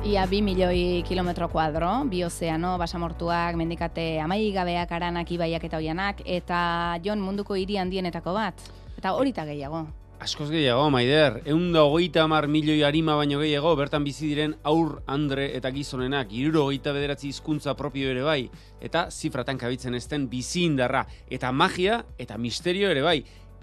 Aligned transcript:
Ia 0.00 0.24
bi 0.24 0.40
milioi 0.40 1.04
kilometro 1.04 1.50
kuadro, 1.52 1.90
bi 2.08 2.22
ozeano, 2.24 2.78
basamortuak, 2.80 3.52
mendikate 3.60 4.16
amaigabeak, 4.24 4.92
aranak, 4.96 5.28
ibaiak 5.36 5.66
eta 5.68 5.76
oianak, 5.76 6.22
eta 6.24 6.60
jon 7.04 7.20
munduko 7.20 7.52
hiri 7.52 7.76
handienetako 7.76 8.32
bat. 8.32 8.62
Eta 8.96 9.12
hori 9.12 9.34
eta 9.36 9.44
gehiago. 9.44 9.82
Askoz 10.24 10.48
gehiago, 10.48 10.88
Maider. 10.90 11.42
Egun 11.44 11.68
da 11.76 11.84
hogeita 11.84 12.24
amar 12.24 12.48
milioi 12.48 12.80
harima 12.82 13.18
baino 13.20 13.42
gehiago, 13.44 13.74
bertan 13.76 14.08
bizi 14.08 14.24
diren 14.32 14.56
aur, 14.64 15.02
andre 15.06 15.50
eta 15.58 15.68
gizonenak, 15.76 16.32
iruro 16.32 16.64
hogeita 16.70 16.96
bederatzi 16.96 17.28
hizkuntza 17.28 17.76
propio 17.76 18.08
ere 18.08 18.24
bai, 18.24 18.48
eta 18.80 19.10
zifratan 19.12 19.60
kabitzen 19.60 20.00
ezten 20.00 20.30
bizi 20.32 20.64
indarra, 20.64 21.04
eta 21.28 21.52
magia 21.52 22.06
eta 22.16 22.40
misterio 22.40 22.88
ere 22.88 23.04
bai. 23.04 23.18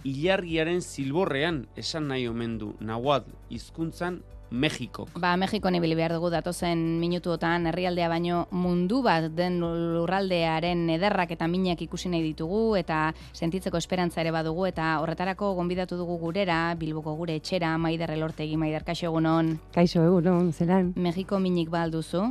Ilargiaren 0.06 0.86
zilborrean 0.86 1.64
esan 1.76 2.12
nahi 2.14 2.30
omen 2.30 2.60
du, 2.62 2.76
nahuat 2.80 3.26
hizkuntzan 3.50 4.22
Mexiko. 4.52 5.08
Ba, 5.20 5.36
Mexiko 5.38 5.70
nibili 5.72 5.96
behar 5.96 6.14
dugu 6.16 6.30
datozen 6.32 7.00
minutuotan 7.02 7.68
herrialdea 7.68 8.08
baino 8.10 8.46
mundu 8.52 9.02
bat 9.04 9.28
den 9.36 9.60
lurraldearen 9.60 10.90
ederrak 10.96 11.32
eta 11.36 11.48
minak 11.52 11.82
ikusi 11.84 12.10
nahi 12.10 12.24
ditugu 12.24 12.78
eta 12.80 13.14
sentitzeko 13.34 13.78
esperantza 13.78 14.22
ere 14.22 14.32
badugu 14.32 14.66
eta 14.70 14.98
horretarako 15.02 15.54
gonbidatu 15.60 15.98
dugu 15.98 16.18
gurera, 16.18 16.76
Bilboko 16.80 17.16
gure 17.16 17.36
etxera, 17.36 17.78
Maider 17.78 18.12
Elortegi, 18.16 18.58
Maider 18.58 18.84
Kaixo 18.88 19.08
egunon. 19.12 19.58
Kaixo 19.76 20.04
egunon, 20.04 20.54
zelan. 20.54 20.94
Mexiko 20.96 21.40
minik 21.40 21.70
ba 21.70 21.84
alduzu? 21.84 22.24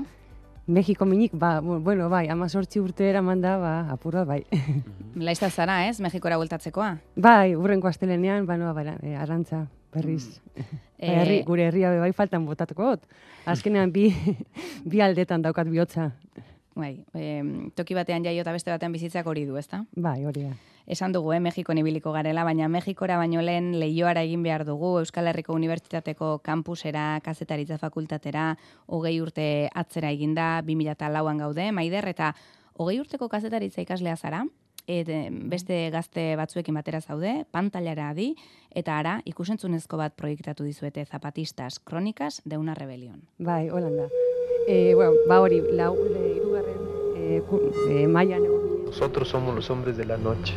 Mexiko 0.67 1.07
minik, 1.07 1.31
ba, 1.33 1.61
bueno, 1.61 2.09
bai, 2.11 2.27
ama 2.29 2.49
sortzi 2.49 2.81
urte 2.83 3.07
eraman 3.07 3.41
da, 3.41 3.55
ba, 3.57 3.75
apura, 3.93 4.25
bai. 4.27 4.41
Laizta 5.15 5.47
zara, 5.49 5.87
ez, 5.87 6.01
Mexikora 6.03 6.41
bueltatzekoa? 6.41 6.89
Bai, 7.15 7.55
urrenko 7.55 7.87
astelenean, 7.87 8.47
ba, 8.47 8.57
no, 8.59 8.73
ba, 8.75 8.97
arantza, 9.21 9.69
berriz. 9.97 10.41
Mm. 10.55 10.77
Bai, 10.97 11.11
herri, 11.13 11.41
gure 11.45 11.67
herria 11.69 11.91
bai 12.01 12.13
faltan 12.17 12.47
botatuko 12.49 12.87
got. 12.89 13.03
Azkenean 13.45 13.91
bi, 13.93 14.07
bi 14.91 15.03
aldetan 15.05 15.43
daukat 15.45 15.69
bihotza. 15.69 16.07
Bai, 16.77 16.95
e, 17.13 17.43
toki 17.77 17.97
batean 17.97 18.25
jaio 18.25 18.41
eta 18.41 18.53
beste 18.53 18.73
batean 18.73 18.97
bizitzak 18.97 19.29
hori 19.29 19.45
du, 19.49 19.59
ezta? 19.61 19.83
Bai, 19.93 20.23
hori 20.29 20.47
da. 20.49 20.55
Esan 20.87 21.13
dugu, 21.13 21.33
eh, 21.33 21.41
Mexiko 21.41 21.75
nibiliko 21.75 22.13
garela, 22.13 22.45
baina 22.45 22.69
Mexikora 22.69 23.17
baino 23.19 23.43
lehen 23.43 23.73
lehioara 23.81 24.23
egin 24.23 24.43
behar 24.43 24.65
dugu, 24.65 24.99
Euskal 25.01 25.27
Herriko 25.27 25.53
Unibertsitateko 25.53 26.39
kampusera, 26.47 27.21
kazetaritza 27.25 27.79
fakultatera, 27.79 28.53
hogei 28.87 29.17
urte 29.21 29.69
atzera 29.75 30.13
eginda, 30.15 30.63
2000 30.63 31.11
lauan 31.11 31.43
gaude, 31.43 31.73
maider, 31.73 32.07
eta 32.09 32.35
hogei 32.79 33.01
urteko 33.01 33.29
kazetaritza 33.29 33.83
ikaslea 33.83 34.17
zara, 34.17 34.45
et, 34.87 35.09
beste 35.51 35.91
gazte 35.91 36.35
batzuekin 36.39 36.75
batera 36.79 37.01
zaude, 37.01 37.45
pantailara 37.51 38.11
adi, 38.15 38.33
eta 38.71 38.99
ara, 38.99 39.19
ikusentzunezko 39.25 39.99
bat 40.01 40.15
proiektatu 40.17 40.65
dizuete 40.65 41.05
zapatistas, 41.05 41.79
kronikas 41.79 42.41
de 42.45 42.59
una 42.59 42.75
rebelión. 42.75 43.23
Bai, 43.39 43.69
holanda. 43.71 44.09
E, 44.69 44.95
bueno, 44.95 45.13
ba 45.29 45.41
hori, 45.41 45.61
lau, 45.73 45.95
le, 45.97 46.23
irugarren, 46.37 46.81
e, 47.17 47.43
e, 47.91 48.07
maian 48.07 48.43
Nosotros 48.87 49.29
somos 49.29 49.55
los 49.55 49.71
hombres 49.71 49.97
de 49.97 50.05
la 50.05 50.17
noche, 50.17 50.55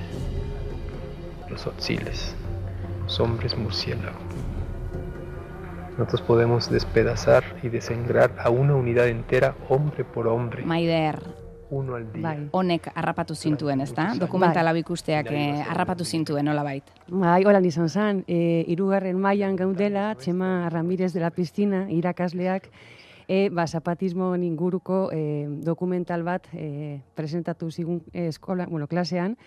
los 1.50 1.66
otziles, 1.67 2.35
los 3.03 3.19
hombres 3.19 3.57
murciélago. 3.57 4.19
Nosotros 5.97 6.22
podemos 6.22 6.69
despedazar 6.69 7.44
y 7.61 7.67
desengrar 7.67 8.31
a 8.39 8.50
una 8.50 8.75
unidad 8.75 9.09
entera, 9.09 9.55
hombre 9.67 10.05
por 10.05 10.27
hombre. 10.27 10.63
Maider, 10.63 11.19
uno 11.70 11.95
al 11.95 12.12
día. 12.12 12.22
Bai. 12.22 12.48
Honek 12.52 12.92
harrapatu 12.94 13.36
zintuen, 13.36 13.81
ezta? 13.81 14.14
Dokumentala 14.20 14.72
bai. 14.73 14.81
ikusteak 14.81 15.31
eh, 15.31 15.62
harrapatu 15.62 16.06
zintuen, 16.06 16.45
nola 16.45 16.64
bait. 16.64 16.84
Bai, 17.08 17.44
hola 17.45 17.62
izan 17.66 17.89
zen. 17.89 18.23
E, 18.28 18.66
irugarren 18.67 19.20
mailan 19.20 19.56
gaudela, 19.56 20.16
Txema 20.16 20.70
Ramirez 20.70 21.14
de 21.14 21.20
la 21.20 21.31
Piscina, 21.31 21.86
irakasleak, 21.90 22.70
e, 23.28 23.50
ba, 23.50 23.67
zapatismo 23.67 24.36
inguruko 24.36 25.09
e, 25.14 25.47
dokumental 25.64 26.23
bat 26.23 26.47
e, 26.53 27.02
presentatu 27.16 27.72
zigun 27.72 28.02
eskola, 28.14 28.66
bueno, 28.66 28.88
klasean, 28.88 29.38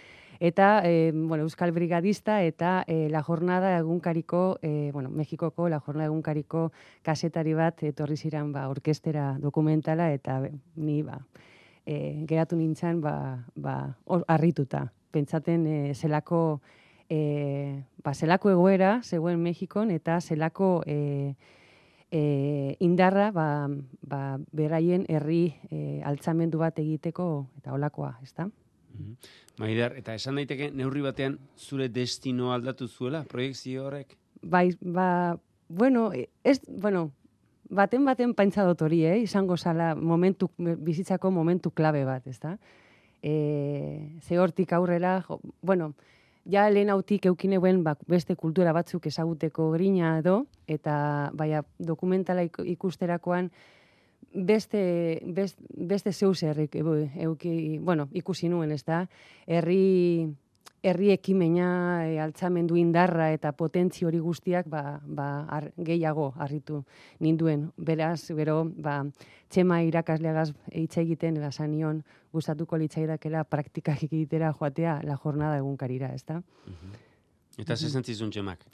eta 0.42 0.82
e, 0.84 1.12
bueno, 1.14 1.44
Euskal 1.44 1.72
Brigadista 1.72 2.42
eta 2.42 2.84
e, 2.86 3.08
La 3.10 3.22
Jornada 3.22 3.76
egunkariko, 3.78 4.58
e, 4.62 4.90
bueno, 4.92 5.10
Mexikoko 5.10 5.68
La 5.68 5.80
Jornada 5.80 6.06
egunkariko 6.06 6.72
kasetari 7.02 7.54
bat 7.54 7.82
etorri 7.82 8.16
ziren 8.16 8.52
ba, 8.52 8.68
orkestera 8.68 9.36
dokumentala 9.38 10.12
eta 10.12 10.40
ni 10.76 11.02
ba, 11.02 11.20
e, 11.86 12.24
geratu 12.28 12.56
nintzen 12.56 13.00
ba, 13.00 13.46
ba, 13.54 13.96
arrituta. 14.28 14.92
Pentsaten 15.12 15.66
e, 15.66 15.94
zelako, 15.94 16.60
e, 17.08 17.82
ba, 18.04 18.14
zelako 18.14 18.52
egoera 18.54 19.00
zegoen 19.02 19.42
Mexikon 19.42 19.90
eta 19.90 20.20
zelako 20.20 20.82
e, 20.86 21.34
e, 22.10 22.76
indarra 22.80 23.30
ba, 23.32 23.68
ba, 24.00 24.38
beraien 24.52 25.06
herri 25.08 25.54
e, 25.70 26.00
altzamendu 26.04 26.62
bat 26.62 26.78
egiteko 26.78 27.48
eta 27.58 27.72
olakoa, 27.74 28.16
ez 28.22 28.32
da? 28.36 28.48
Mhm. 28.92 29.16
Maider, 29.58 29.96
eta 29.96 30.14
esan 30.14 30.36
daiteke 30.40 30.70
neurri 30.70 31.02
batean 31.04 31.38
zure 31.56 31.88
destino 31.88 32.52
aldatu 32.52 32.88
zuela, 32.88 33.24
proiektzio 33.28 33.86
horrek? 33.86 34.16
Bai, 34.42 34.72
ba, 34.80 35.38
bueno, 35.68 36.10
ez, 36.44 36.60
bueno, 36.68 37.12
baten 37.72 38.04
baten 38.04 38.34
paintza 38.36 38.64
dut 38.68 38.82
hori, 38.84 39.02
eh? 39.08 39.18
izango 39.24 39.56
zala 39.56 39.94
momentu, 39.96 40.50
bizitzako 40.58 41.30
momentu 41.32 41.72
klabe 41.72 42.04
bat, 42.04 42.26
ezta? 42.28 42.56
E, 43.22 44.18
ze 44.20 44.38
hortik 44.38 44.72
aurrera, 44.72 45.20
jo, 45.26 45.40
bueno, 45.62 45.92
ja 46.44 46.68
lehen 46.70 46.90
hautik 46.90 47.26
eukineuen 47.30 47.82
bak, 47.84 48.02
beste 48.10 48.36
kultura 48.36 48.72
batzuk 48.74 49.06
ezaguteko 49.06 49.70
grina 49.76 50.18
edo, 50.18 50.42
eta 50.66 51.30
baina 51.38 51.62
dokumentala 51.78 52.44
ikusterakoan 52.44 53.50
beste, 54.32 55.22
best, 55.26 55.58
beste 55.68 56.12
zeus 56.12 56.42
herrik, 56.42 56.76
bueno, 57.80 58.08
ikusi 58.12 58.48
nuen, 58.48 58.72
ez 58.72 58.82
da, 58.84 59.06
herri 59.46 60.32
herri 60.82 61.12
ekimena, 61.14 61.68
e, 62.08 62.18
altzamendu 62.20 62.76
indarra 62.76 63.30
eta 63.32 63.52
potentzi 63.54 64.04
hori 64.04 64.18
guztiak 64.18 64.66
ba, 64.70 64.98
ba, 65.06 65.28
ar, 65.46 65.68
gehiago 65.78 66.32
harritu 66.36 66.82
ninduen. 67.22 67.68
Beraz, 67.76 68.26
gero, 68.34 68.64
ba, 68.66 68.98
txema 69.52 69.82
irakasleagaz 69.86 70.50
hitz 70.74 70.96
egiten, 71.04 71.38
ba, 71.40 71.52
sanion, 71.52 72.02
gustatuko 72.34 72.80
litzaidakela 72.82 73.44
praktikak 73.44 74.02
egitera 74.08 74.50
joatea 74.58 74.98
la 75.06 75.16
jornada 75.16 75.60
egunkarira, 75.60 76.10
ez 76.16 76.24
da? 76.26 76.40
Eta 77.60 77.76
ze 77.76 77.88
zentzizun 77.88 78.32
txemak? 78.34 78.66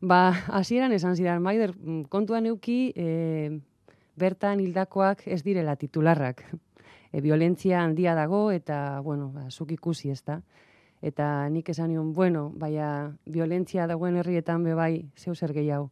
Ba, 0.00 0.30
hasieran 0.56 0.94
esan 0.96 1.16
zidan, 1.16 1.42
maider, 1.44 1.74
mm, 1.76 2.08
kontuan 2.08 2.48
euki, 2.48 2.94
e, 2.96 3.60
bertan 4.16 4.60
hildakoak 4.64 5.26
ez 5.26 5.42
direla 5.44 5.76
titularrak. 5.76 6.44
E, 7.10 7.18
violentzia 7.18 7.80
handia 7.82 8.12
dago 8.14 8.52
eta, 8.54 9.00
bueno, 9.02 9.32
ba, 9.34 9.48
zuk 9.50 9.72
ikusi 9.74 10.12
ez 10.12 10.20
da 10.22 10.36
eta 11.02 11.48
nik 11.48 11.68
esan 11.68 11.90
nion, 11.90 12.12
bueno, 12.12 12.50
baina 12.54 13.16
violentzia 13.24 13.86
dagoen 13.86 14.16
herrietan 14.16 14.64
be 14.64 14.74
bai 14.74 15.08
zeu 15.16 15.34
zer 15.34 15.52
gehiago 15.52 15.90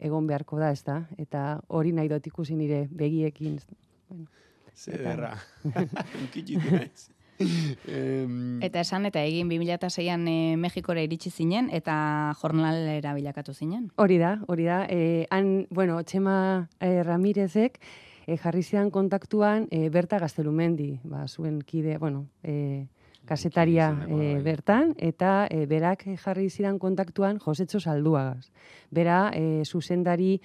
egon 0.00 0.26
beharko 0.26 0.58
da, 0.58 0.70
ezta? 0.72 1.06
Eta 1.20 1.60
hori 1.68 1.92
nahi 1.92 2.08
dut 2.08 2.26
ikusi 2.26 2.56
nire 2.56 2.86
begiekin. 2.90 3.60
Bueno, 4.08 4.26
Zerra. 4.74 5.34
eta 7.40 8.80
esan 8.82 9.06
eta 9.08 9.22
egin 9.24 9.48
2006an 9.48 10.26
e, 10.28 10.56
Mexikora 10.60 11.00
iritsi 11.04 11.30
zinen 11.30 11.70
eta 11.72 12.34
jornalera 12.40 13.14
bilakatu 13.16 13.54
zinen. 13.54 13.90
Hori 13.96 14.18
da, 14.20 14.34
hori 14.48 14.68
da. 14.68 14.82
E, 14.88 15.26
han, 15.32 15.66
bueno, 15.70 16.00
Txema 16.04 16.68
e, 16.80 17.02
Ramirezek 17.04 17.80
e, 18.26 18.36
jarri 18.36 18.62
zidan 18.62 18.90
kontaktuan 18.92 19.68
e, 19.70 19.88
Berta 19.88 20.18
Gaztelumendi, 20.20 20.98
ba, 21.04 21.26
zuen 21.28 21.60
kide, 21.64 21.96
bueno, 21.98 22.26
e, 22.42 22.86
kasetaria 23.30 23.92
e, 24.10 24.40
bertan, 24.42 24.96
eta 24.98 25.46
e, 25.46 25.62
berak 25.70 26.02
jarri 26.18 26.48
zidan 26.50 26.80
kontaktuan 26.82 27.38
Josetxo 27.38 27.78
Salduagaz. 27.78 28.50
Bera, 28.90 29.30
e, 29.30 29.62
zuzendari 29.64 30.40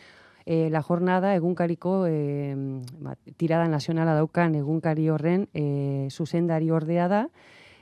e, 0.45 0.69
la 0.69 0.83
jornada 0.85 1.33
egunkariko 1.33 2.05
e, 2.05 2.53
ba, 3.01 3.17
tirada 3.41 3.65
nazionala 3.67 4.13
daukan 4.13 4.53
egunkari 4.61 5.09
horren 5.09 5.47
e, 5.53 6.07
zuzendari 6.13 6.69
ordea 6.69 7.09
da, 7.09 7.23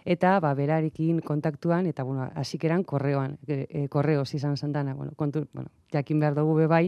eta 0.06 0.38
ba, 0.44 0.54
berarekin 0.56 1.20
kontaktuan, 1.24 1.88
eta 1.92 2.08
bueno, 2.08 2.30
hasikeran 2.40 2.88
korreoan, 2.88 3.38
e, 3.48 3.90
korreoz 3.92 4.30
izan 4.40 4.56
zandana, 4.56 4.96
bueno, 4.96 5.12
kontu, 5.20 5.50
bueno, 5.52 5.70
jakin 5.92 6.24
behar 6.24 6.40
dugu 6.40 6.56
bebai, 6.64 6.88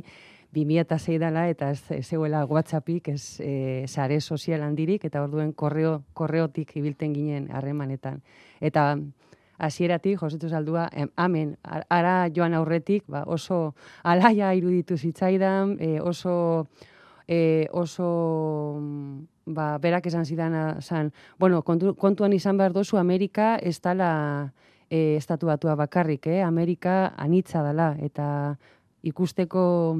2006 0.56 1.20
dela 1.20 1.50
eta 1.52 1.70
ez 1.72 2.08
zeuela 2.08 2.46
WhatsAppik, 2.46 3.10
ez 3.12 3.42
e, 3.44 3.84
sare 3.88 4.22
sozial 4.22 4.64
handirik, 4.64 5.04
eta 5.06 5.24
orduen 5.24 5.52
korreo, 5.54 6.04
korreotik 6.14 6.76
ibilten 6.80 7.14
ginen 7.14 7.50
harremanetan. 7.52 8.22
Eta 8.62 8.96
hasieratik 9.58 10.20
Josetu 10.20 10.50
Saldua, 10.50 10.90
amen, 11.16 11.56
ara 11.64 12.30
joan 12.36 12.54
aurretik, 12.54 13.04
ba, 13.08 13.24
oso 13.28 13.76
alaia 14.04 14.54
iruditu 14.56 14.98
zitzaidan, 14.98 15.78
e, 15.80 16.00
oso, 16.00 16.68
e, 17.28 17.68
oso 17.72 18.80
ba, 19.46 19.78
berak 19.80 20.08
esan 20.08 20.26
zidana 20.26 20.82
zan, 20.82 21.12
bueno, 21.40 21.62
kontuan 21.64 22.34
izan 22.34 22.58
behar 22.58 22.74
dozu, 22.74 22.98
Amerika 22.98 23.56
ez 23.58 23.80
dala 23.82 24.54
e, 24.90 25.16
estatu 25.16 25.48
bakarrik, 25.48 26.28
eh? 26.28 26.42
Amerika 26.44 27.14
anitza 27.18 27.64
dela, 27.64 27.96
eta 28.00 28.58
ikusteko 29.04 30.00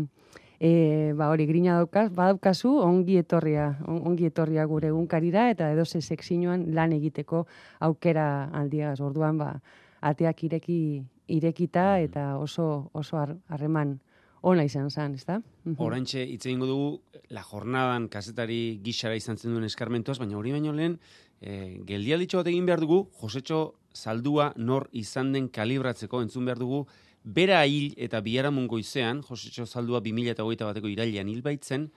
E, 0.60 1.14
ba 1.18 1.30
hori 1.30 1.46
grina 1.46 1.76
daukaz, 1.80 2.10
badaukazu 2.16 2.72
ongi 2.80 3.18
etorria, 3.20 3.74
ongi 3.88 4.30
etorria 4.30 4.66
gure 4.66 4.88
egunkarira 4.94 5.50
eta 5.52 5.72
edo 5.72 5.86
ze 5.86 6.02
seksinuan 6.02 6.74
lan 6.76 6.94
egiteko 6.94 7.46
aukera 7.80 8.50
aldiaz. 8.54 9.00
Orduan 9.02 9.38
ba 9.38 9.60
ateak 10.02 10.44
ireki 10.44 10.80
irekita 11.28 11.98
mm. 11.98 12.04
eta 12.10 12.38
oso 12.38 12.90
oso 12.94 13.18
harreman 13.48 14.00
ona 14.46 14.64
izan 14.64 14.92
zen, 14.92 15.16
ezta? 15.18 15.40
Oraintxe 15.82 16.22
hitze 16.30 16.52
eingo 16.52 16.68
dugu 16.70 16.90
la 17.34 17.42
jornadan 17.42 18.08
kazetari 18.14 18.78
gixara 18.86 19.16
izan 19.18 19.40
zen 19.42 19.56
duen 19.56 19.66
eskarmentuaz, 19.66 20.20
baina 20.22 20.38
hori 20.38 20.54
baino 20.54 20.74
lehen 20.78 21.00
e, 21.42 21.82
geldialditxo 21.88 22.44
bat 22.44 22.52
egin 22.52 22.68
behar 22.70 22.84
dugu, 22.84 23.08
Josecho 23.22 23.76
Saldua 23.96 24.52
nor 24.58 24.90
izan 24.92 25.32
den 25.34 25.48
kalibratzeko 25.50 26.22
entzun 26.22 26.46
behar 26.46 26.62
dugu 26.62 26.86
bera 27.26 27.66
hil 27.66 27.94
eta 27.98 28.22
biharamun 28.22 28.68
goizean, 28.70 29.24
Josecho 29.26 29.66
Zaldua 29.66 30.00
2008 30.00 30.70
bateko 30.70 30.88
irailean 30.88 31.28
hil 31.28 31.42
baitzen, 31.42 31.90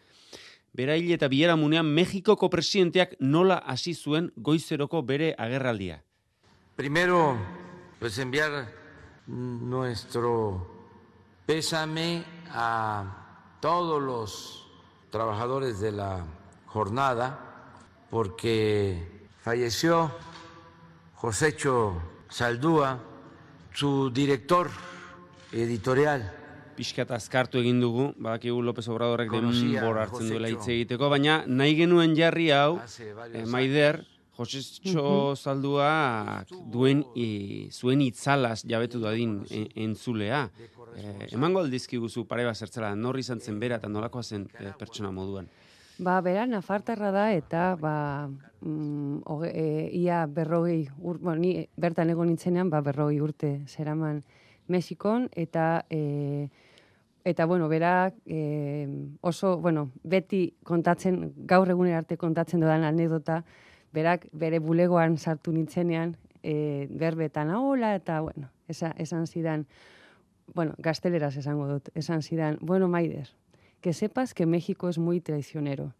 bera 0.72 0.96
hil 0.96 1.12
eta 1.12 1.28
biharamunean 1.28 1.86
Mexikoko 1.86 2.48
presidenteak 2.48 3.14
nola 3.20 3.60
hasi 3.60 3.94
zuen 3.94 4.32
goizeroko 4.36 5.02
bere 5.02 5.34
agerraldia. 5.36 6.02
Primero, 6.76 7.36
pues 8.00 8.18
enviar 8.18 8.72
nuestro 9.26 10.66
pésame 11.44 12.24
a 12.50 13.58
todos 13.60 14.02
los 14.02 14.66
trabajadores 15.10 15.80
de 15.80 15.92
la 15.92 16.24
jornada 16.66 17.44
porque 18.10 19.26
falleció 19.42 20.10
Josécho 21.14 22.00
Saldúa, 22.28 23.00
su 23.74 24.10
director 24.10 24.70
editorial. 25.52 26.24
Piskat 26.78 27.10
azkartu 27.10 27.58
egin 27.58 27.80
dugu, 27.82 28.12
badakigu 28.22 28.60
López 28.62 28.86
Obradorrek 28.86 29.32
denbor 29.32 29.98
hartzen 29.98 30.28
duela 30.30 30.50
hitz 30.52 30.68
egiteko, 30.68 31.08
baina 31.10 31.40
nahi 31.46 31.74
genuen 31.74 32.14
jarri 32.14 32.52
hau, 32.54 32.78
eh, 33.34 33.44
Maider, 33.46 34.04
Jose 34.38 34.60
Txo 34.84 35.34
Zaldua 35.34 36.44
duen 36.70 37.02
i, 37.18 37.66
zuen 37.74 38.04
itzalaz 38.04 38.60
jabetu 38.62 39.00
dadin 39.02 39.40
e, 39.50 39.64
entzulea. 39.82 40.44
E, 40.94 41.32
emango 41.34 41.64
aldizki 41.64 41.98
guzu 41.98 42.22
pare 42.30 42.44
bat 42.46 42.54
zertzela, 42.54 42.92
norri 42.94 43.26
izan 43.26 43.42
zen 43.42 43.58
bera 43.58 43.80
eta 43.82 43.90
nolakoa 43.90 44.22
zen 44.22 44.46
e, 44.60 44.70
pertsona 44.78 45.10
moduan. 45.10 45.50
Ba, 45.98 46.20
bera, 46.22 46.46
nafartarra 46.46 47.10
da 47.10 47.24
eta 47.34 47.72
ba, 47.80 47.96
mm, 48.62 49.24
oge, 49.26 49.50
e, 49.50 49.88
ia 49.98 50.22
berrogei, 50.30 50.84
ur, 51.02 51.18
bueno, 51.18 51.40
ni 51.42 51.66
bertan 51.74 52.14
egon 52.14 52.30
nintzenean, 52.30 52.70
ba, 52.70 52.78
berrogei 52.86 53.18
urte 53.18 53.56
zeraman 53.66 54.22
Mexikon 54.68 55.28
eta 55.34 55.86
e, 55.90 56.48
eta 57.24 57.44
bueno, 57.46 57.68
berak 57.68 58.14
e, 58.26 58.88
oso, 59.20 59.58
bueno, 59.58 59.90
beti 60.02 60.54
kontatzen, 60.64 61.34
gaur 61.36 61.68
egunen 61.68 61.94
arte 61.98 62.16
kontatzen 62.16 62.60
dodan 62.60 62.84
anedota, 62.84 63.42
berak 63.92 64.28
bere 64.32 64.60
bulegoan 64.60 65.18
sartu 65.18 65.52
nintzenean, 65.52 66.16
e, 66.42 66.86
berbetan 66.90 67.50
hola 67.50 67.94
eta 67.96 68.20
bueno, 68.20 68.50
esa, 68.68 68.94
esan 68.96 69.26
zidan, 69.26 69.66
bueno, 70.54 70.74
gazteleraz 70.78 71.36
esango 71.36 71.66
dut, 71.68 71.90
esan 71.94 72.22
zidan, 72.22 72.58
bueno, 72.60 72.88
Maider, 72.88 73.28
que 73.80 73.92
sepas 73.92 74.32
que 74.34 74.46
México 74.46 74.88
es 74.88 74.98
muy 74.98 75.20
traicionero 75.20 75.92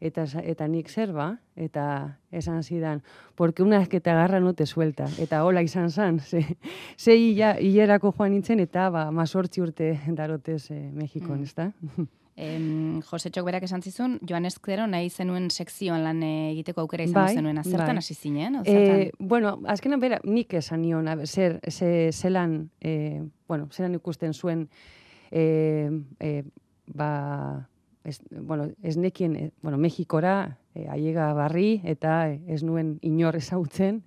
eta, 0.00 0.24
eta 0.42 0.66
nik 0.68 0.88
zerba, 0.88 1.38
eta 1.56 2.18
esan 2.32 2.62
zidan, 2.64 3.02
porque 3.34 3.62
una 3.62 3.78
vez 3.78 3.88
que 3.88 4.00
te 4.00 4.10
agarra 4.10 4.40
no 4.40 4.54
te 4.54 4.66
suelta, 4.66 5.06
eta 5.18 5.44
hola 5.44 5.62
izan 5.62 5.90
zan, 5.90 6.20
ze, 6.30 6.56
ze 6.96 7.16
hilerako 7.16 8.12
joan 8.16 8.32
nintzen, 8.32 8.60
eta 8.60 8.88
ba, 8.90 9.10
masortzi 9.10 9.60
urte 9.60 10.00
darotez 10.08 10.70
eh, 10.70 10.90
Mexikon, 10.92 11.40
mm. 11.40 11.42
ez 11.42 11.54
da? 11.54 11.72
Em, 12.40 13.02
Jose 13.04 13.28
Txok 13.28 13.44
berak 13.44 13.66
esan 13.66 13.82
zizun, 13.84 14.14
joan 14.24 14.46
ezkero 14.48 14.86
nahi 14.88 15.10
zenuen 15.10 15.50
sekzioan 15.50 16.00
lan 16.06 16.22
egiteko 16.24 16.86
aukera 16.86 17.04
izan 17.04 17.18
bai, 17.18 17.34
zenuen, 17.36 17.58
azertan 17.60 17.98
bai. 17.98 18.00
hasi 18.00 18.14
zinen? 18.14 18.56
E, 18.64 19.10
bueno, 19.18 19.58
azkenan 19.68 20.00
bera, 20.00 20.22
nik 20.24 20.54
esan 20.56 20.80
nion, 20.80 21.10
zer, 21.26 21.58
ze, 21.68 21.90
zelan, 22.14 22.70
e, 22.80 23.20
bueno, 23.50 23.68
zelan 23.74 23.98
ikusten 23.98 24.32
zuen, 24.32 24.70
e, 25.28 25.90
e, 26.16 26.30
ba, 26.86 27.10
ez, 28.04 28.20
bueno, 28.30 28.68
ez 28.82 28.96
nekien, 28.96 29.36
e, 29.36 29.50
bueno, 29.62 29.78
Mexikora, 29.78 30.58
e, 30.74 30.86
aiega 30.88 31.32
barri, 31.34 31.80
eta 31.84 32.28
ez 32.30 32.62
nuen 32.62 32.98
inor 33.02 33.36
ezagutzen, 33.36 34.02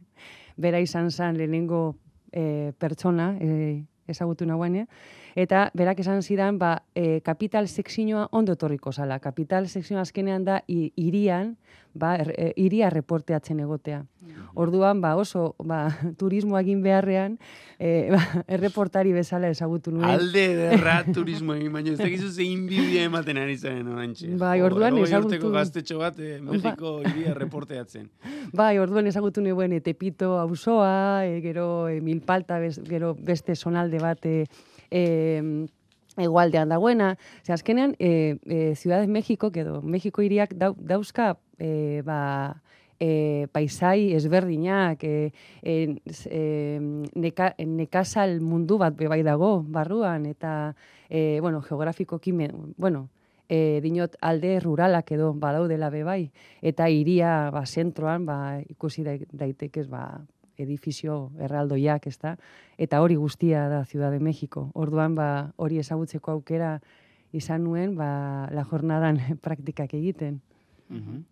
bera 0.58 0.80
izan 0.80 1.12
zen 1.12 1.38
lehenengo 1.38 1.96
e, 2.32 2.74
pertsona 2.80 3.34
e, 3.40 3.84
ezagutu 4.08 4.46
nagoen, 4.46 4.88
eta 5.36 5.70
berak 5.74 6.00
esan 6.00 6.22
zidan, 6.24 6.60
ba, 6.60 6.84
e, 6.96 7.22
kapital 7.22 7.68
sekzioa 7.68 8.28
ondo 8.32 8.56
torriko 8.56 8.92
zala. 8.92 9.20
Kapital 9.20 9.68
sekzioa 9.68 10.02
azkenean 10.02 10.46
da, 10.46 10.62
irian, 10.68 11.56
ba, 11.94 12.16
er, 12.18 12.34
e, 12.38 12.52
iria 12.58 12.90
reporteatzen 12.90 13.60
egotea. 13.64 14.04
Orduan, 14.54 15.02
ba, 15.02 15.16
oso, 15.18 15.56
ba, 15.64 15.88
turismo 16.22 16.58
egin 16.60 16.82
beharrean, 16.84 17.38
e, 17.78 18.10
ba, 18.14 18.44
erreportari 18.48 19.14
bezala 19.14 19.50
ezagutu 19.54 19.94
nuen. 19.94 20.10
Alde 20.10 20.46
derra 20.58 21.00
turismo 21.16 21.56
egin, 21.58 21.72
baina 21.74 21.94
ez 21.94 22.00
dakizu 22.02 22.30
zein 22.32 22.66
bibia 22.70 23.06
ematen 23.10 23.42
ari 23.42 23.58
zaren, 23.58 23.88
orantxe. 23.94 24.30
Bai, 24.42 24.60
orduan 24.66 24.98
ezagutu... 25.02 25.34
urteko 25.34 25.54
gaztetxo 25.56 26.02
bat, 26.02 26.20
eh, 26.20 26.38
Mexiko 26.42 27.00
ba... 27.02 27.14
iria 27.14 27.34
reporteatzen. 27.38 28.10
Bai, 28.60 28.76
orduan 28.82 29.10
ezagutu 29.10 29.46
nuen, 29.46 29.74
e, 29.74 29.82
tepito 29.82 30.36
auzoa, 30.42 31.26
e, 31.26 31.40
gero 31.46 31.88
e, 31.90 32.00
milpalta, 32.02 32.62
gero 32.90 33.14
beste 33.18 33.56
sonalde 33.56 34.02
bat, 34.02 34.26
e, 34.26 34.46
e, 34.94 35.66
egualdean 36.18 36.70
dagoena. 36.70 37.16
Ze 37.42 37.54
azkenean, 37.54 37.96
e, 38.00 38.38
e, 38.46 38.76
Ciudad 38.76 39.02
de 39.02 39.08
México, 39.08 39.52
edo 39.54 39.82
México 39.82 40.22
iriak 40.22 40.54
dauzka 40.54 41.38
e, 41.58 42.02
ba, 42.06 42.62
e, 43.00 43.48
paisai 43.52 44.14
ezberdinak, 44.14 45.04
e, 45.04 45.34
e, 45.62 45.98
e, 46.30 46.44
neka, 47.16 47.54
nekazal 47.58 48.40
mundu 48.42 48.78
bat 48.78 48.96
bebai 48.96 49.24
dago 49.24 49.64
barruan, 49.66 50.26
eta, 50.26 50.76
e, 51.10 51.40
bueno, 51.42 51.62
geografiko 51.62 52.20
kime, 52.20 52.52
bueno, 52.78 53.10
e, 53.50 53.82
dinot 53.84 54.16
alde 54.22 54.60
ruralak 54.60 55.12
edo 55.12 55.34
badaudela 55.34 55.90
bebai, 55.90 56.32
eta 56.62 56.90
iria 56.90 57.50
ba, 57.52 57.66
zentroan 57.66 58.26
ba, 58.26 58.38
ikusi 58.70 59.04
daitekez 59.04 59.90
ba, 59.90 60.22
edifizio 60.58 61.32
erraldoiak, 61.40 62.08
ez 62.08 62.18
da? 62.22 62.36
Eta 62.78 63.02
hori 63.02 63.16
guztia 63.16 63.68
da 63.70 63.84
Ciudad 63.86 64.12
de 64.12 64.20
México. 64.20 64.70
Orduan, 64.74 65.16
ba, 65.16 65.54
hori 65.58 65.80
ezagutzeko 65.80 66.32
aukera 66.32 66.80
izan 67.34 67.64
nuen, 67.64 67.96
ba, 67.96 68.50
la 68.54 68.64
jornadan 68.64 69.20
praktikak 69.46 69.94
egiten. 69.94 70.42
Mm 70.90 71.24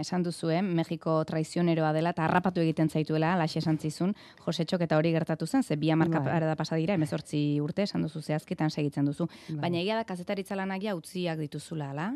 esan 0.00 0.22
duzu, 0.22 0.50
eh? 0.54 0.60
Mexiko 0.62 1.16
traizioneroa 1.26 1.90
dela, 1.96 2.12
eta 2.14 2.24
harrapatu 2.26 2.60
egiten 2.62 2.88
zaituela, 2.88 3.32
laxe 3.40 3.58
esan 3.58 3.78
zizun, 3.78 4.12
Jose 4.44 4.64
Txok 4.64 4.84
eta 4.86 4.98
hori 5.00 5.10
gertatu 5.12 5.46
zen, 5.46 5.62
ze 5.62 5.76
bi 5.76 5.90
amarka 5.90 6.20
bai. 6.20 6.38
da 6.40 6.54
pasadira, 6.56 6.94
emezortzi 6.94 7.58
urte, 7.60 7.82
esan 7.82 8.02
duzu 8.02 8.22
zehazketan 8.22 8.70
segitzen 8.70 9.04
duzu. 9.04 9.26
Bai. 9.48 9.58
Baina 9.64 9.80
egia 9.80 9.96
da, 9.96 10.04
kazetaritza 10.04 10.54
lanak 10.54 10.82
ja 10.82 10.94
utziak 10.94 11.38
dituzula, 11.38 11.90
ala? 11.90 12.12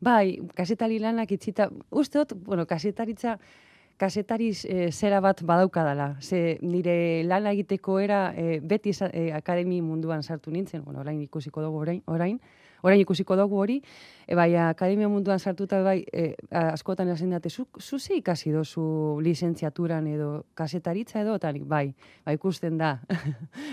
Bai, 0.00 0.40
kazetari 0.54 0.98
lanak 0.98 1.32
itzita, 1.36 1.68
uste 1.90 2.22
dut, 2.22 2.32
bueno, 2.46 2.66
kazetaritza, 2.66 3.38
kasetari 3.96 4.50
e, 4.50 4.90
zera 4.92 5.20
bat 5.20 5.42
badaukadala. 5.42 6.16
Ze 6.20 6.58
nire 6.62 7.22
lan 7.24 7.46
egiteko 7.46 7.98
era 8.00 8.32
e, 8.36 8.60
beti 8.60 8.92
e, 9.12 9.30
akademi 9.32 9.80
munduan 9.82 10.22
sartu 10.22 10.50
nintzen, 10.50 10.84
bueno, 10.84 11.00
orain 11.00 11.20
ikusiko 11.22 11.62
dugu 11.62 11.78
orain, 11.78 12.02
orain, 12.06 12.40
orain 12.84 13.00
ikusiko 13.00 13.36
dugu 13.36 13.56
hori, 13.56 13.78
e, 14.26 14.34
bai, 14.34 14.50
akademia 14.60 15.08
munduan 15.08 15.38
sartuta 15.38 15.80
bai, 15.82 16.04
e, 16.12 16.34
askotan 16.50 17.08
esan 17.14 17.30
date, 17.32 17.50
zu, 17.50 17.66
zu 17.78 17.98
ze 17.98 18.18
ikasi 18.18 18.52
dozu 18.52 19.20
lizentziaturan 19.22 20.06
edo 20.06 20.44
kasetaritza 20.54 21.22
edo, 21.22 21.36
eta 21.40 21.52
bai, 21.64 21.94
bai 22.24 22.34
ikusten 22.34 22.78
da, 22.78 22.98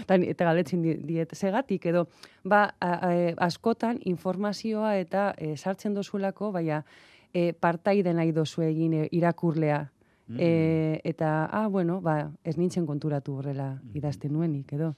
Tan, 0.08 0.24
eta 0.32 0.46
galetzen 0.46 0.84
diet, 0.84 1.36
segatik 1.36 1.86
edo, 1.86 2.08
ba, 2.44 2.70
askotan 3.38 4.00
informazioa 4.06 4.96
eta 4.98 5.34
e, 5.38 5.58
sartzen 5.58 5.94
dozulako, 5.94 6.52
baina, 6.52 6.84
e, 7.34 7.52
partaide 7.54 8.14
nahi 8.14 8.32
dozu 8.32 8.64
egin 8.64 8.96
irakurlea, 9.12 9.90
E, 10.40 11.02
eta, 11.04 11.50
ah, 11.52 11.68
bueno, 11.68 12.00
ba, 12.02 12.32
ez 12.44 12.58
nintzen 12.58 12.86
konturatu 12.86 13.36
horrela 13.40 13.74
mm. 13.76 13.98
idazten 13.98 14.34
nuenik, 14.34 14.74
edo. 14.74 14.94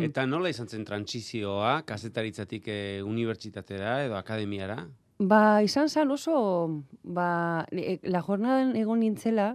eta 0.00 0.26
nola 0.26 0.52
izan 0.52 0.68
zen 0.68 0.84
trantzizioa, 0.84 1.82
kazetaritzatik 1.88 2.68
e, 2.68 2.80
unibertsitatera 3.02 4.04
edo 4.06 4.16
akademiara? 4.16 4.84
Ba, 5.20 5.60
izan 5.62 5.88
zen 5.88 6.10
oso, 6.10 6.82
ba, 7.04 7.66
e, 7.72 7.98
la 8.08 8.22
jornadan 8.24 8.72
egon 8.80 9.02
nintzela, 9.04 9.52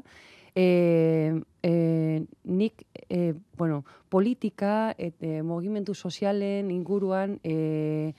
e, 0.53 1.41
e, 1.63 2.25
nik, 2.44 2.86
e, 3.10 3.34
bueno, 3.58 3.84
politika, 4.10 4.94
et, 4.98 5.15
e, 5.22 5.41
mogimentu 5.41 5.94
sozialen 5.94 6.72
inguruan, 6.72 7.39
e, 7.44 8.13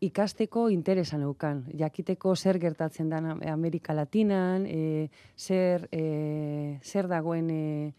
ikasteko 0.00 0.68
interesan 0.70 1.22
eukan. 1.26 1.64
Jakiteko 1.78 2.34
zer 2.36 2.58
gertatzen 2.62 3.08
da 3.10 3.18
Amerika 3.52 3.94
Latinan, 3.94 4.66
e, 4.66 5.08
zer, 5.36 5.88
e, 5.92 6.78
zer 6.82 7.08
dagoen... 7.08 7.50
E, 7.50 7.94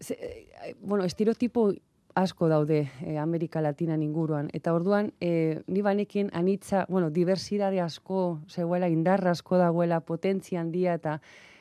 ze, 0.00 0.14
e, 0.14 0.74
bueno, 0.80 1.04
estereotipo 1.04 1.70
asko 2.14 2.48
daude 2.48 2.88
e, 3.04 3.18
Amerika 3.18 3.60
Latina 3.60 3.96
inguruan. 3.96 4.48
Eta 4.52 4.74
orduan, 4.74 5.12
e, 5.20 5.62
ni 5.66 5.82
banekin 5.82 6.30
anitza, 6.32 6.86
bueno, 6.88 7.10
diversidade 7.10 7.80
asko, 7.80 8.40
zegoela 8.48 8.88
indarra 8.88 9.30
asko 9.36 9.58
dagoela, 9.58 10.00
potentzia 10.00 10.60
handia 10.60 10.94
eta 10.94 11.20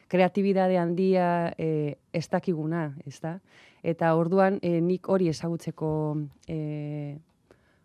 kreatibidade 0.10 0.78
handia 0.78 1.54
e, 1.58 2.00
ez 2.14 2.28
dakiguna, 2.30 2.96
ez 3.06 3.20
da? 3.22 3.40
Eta 3.84 4.16
orduan, 4.16 4.58
e, 4.62 4.80
nik 4.82 5.08
hori 5.08 5.30
ezagutzeko 5.30 5.92
e, 6.48 7.20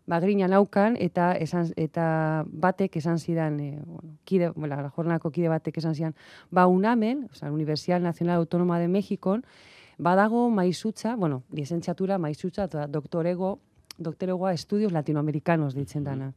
bagrina 0.05 0.47
naukan, 0.47 0.95
eta 0.99 1.33
esan, 1.33 1.71
eta 1.75 2.45
batek 2.45 2.97
esan 2.97 3.19
zidan, 3.19 3.59
e, 3.59 3.81
bueno, 3.85 4.17
kide, 4.23 4.49
bueno, 4.55 4.89
jornako 4.95 5.31
kide 5.31 5.49
batek 5.49 5.77
esan 5.77 5.95
zidan, 5.95 6.15
ba 6.51 6.67
unamen, 6.67 7.27
o 7.31 7.35
sea, 7.35 7.51
Universidad 7.51 7.99
Nacional 7.99 8.37
Autónoma 8.37 8.79
de 8.79 8.87
México, 8.87 9.39
badago 9.97 10.49
maizutza, 10.49 11.15
bueno, 11.15 11.43
lizentziatura 11.51 12.17
maizutza, 12.17 12.65
eta 12.65 12.87
doktorego, 12.87 13.59
doktoregoa 13.97 14.53
estudios 14.53 14.91
latinoamericanos 14.91 15.73
ditzen 15.73 16.03
dana. 16.03 16.33